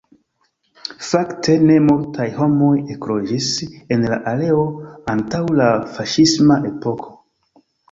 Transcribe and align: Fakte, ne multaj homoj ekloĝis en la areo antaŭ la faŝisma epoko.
Fakte, 1.07 1.57
ne 1.71 1.75
multaj 1.89 2.25
homoj 2.37 2.71
ekloĝis 2.95 3.51
en 3.97 4.09
la 4.15 4.19
areo 4.33 4.65
antaŭ 5.17 5.45
la 5.63 5.71
faŝisma 6.01 6.61
epoko. 6.75 7.17